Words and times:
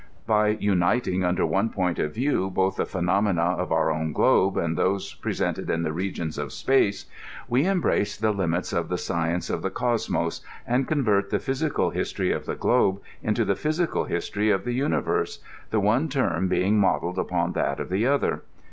''By 0.25 0.47
uniting, 0.47 1.23
under 1.23 1.45
one 1.45 1.69
point 1.69 1.99
of 1.99 2.11
view, 2.15 2.49
both 2.49 2.77
the 2.77 2.87
phenomena 2.87 3.51
of 3.59 3.71
our 3.71 3.91
own 3.91 4.13
globe 4.13 4.57
and 4.57 4.75
those 4.75 5.13
presented 5.13 5.69
in 5.69 5.83
the 5.83 5.93
regions 5.93 6.39
of 6.39 6.51
space, 6.51 7.05
we 7.47 7.67
embrace 7.67 8.17
the 8.17 8.31
limits 8.31 8.73
of 8.73 8.89
the 8.89 8.97
science 8.97 9.51
of 9.51 9.61
the 9.61 9.69
CosmoSt 9.69 10.41
and 10.65 10.87
con 10.87 11.03
vert 11.03 11.29
the 11.29 11.37
physical 11.37 11.91
history 11.91 12.31
of 12.31 12.47
the 12.47 12.55
globe 12.55 12.99
into 13.21 13.45
the 13.45 13.53
physical 13.55 14.05
history 14.05 14.49
of 14.49 14.65
the 14.65 14.73
universe, 14.73 15.37
the 15.69 15.79
one 15.79 16.09
term 16.09 16.47
being 16.47 16.79
modeled 16.79 17.19
upon 17.19 17.51
that 17.53 17.79
of 17.79 17.89
the 17.89 18.07
other. 18.07 18.41